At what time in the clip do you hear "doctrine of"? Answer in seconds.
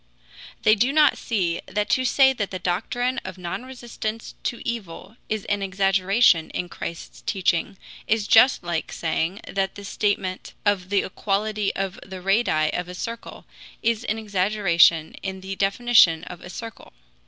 2.57-3.37